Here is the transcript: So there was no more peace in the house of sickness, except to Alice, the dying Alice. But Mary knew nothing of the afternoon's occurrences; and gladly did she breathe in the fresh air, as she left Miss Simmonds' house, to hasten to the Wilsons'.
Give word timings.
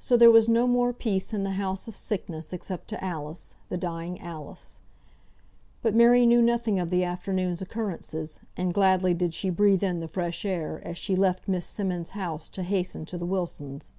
So 0.00 0.16
there 0.16 0.28
was 0.32 0.48
no 0.48 0.66
more 0.66 0.92
peace 0.92 1.32
in 1.32 1.44
the 1.44 1.52
house 1.52 1.86
of 1.86 1.94
sickness, 1.94 2.52
except 2.52 2.88
to 2.88 3.04
Alice, 3.04 3.54
the 3.68 3.76
dying 3.76 4.20
Alice. 4.20 4.80
But 5.82 5.94
Mary 5.94 6.26
knew 6.26 6.42
nothing 6.42 6.80
of 6.80 6.90
the 6.90 7.04
afternoon's 7.04 7.62
occurrences; 7.62 8.40
and 8.56 8.74
gladly 8.74 9.14
did 9.14 9.34
she 9.34 9.50
breathe 9.50 9.84
in 9.84 10.00
the 10.00 10.08
fresh 10.08 10.44
air, 10.44 10.82
as 10.84 10.98
she 10.98 11.14
left 11.14 11.46
Miss 11.46 11.64
Simmonds' 11.64 12.10
house, 12.18 12.48
to 12.48 12.64
hasten 12.64 13.04
to 13.06 13.16
the 13.16 13.24
Wilsons'. 13.26 13.92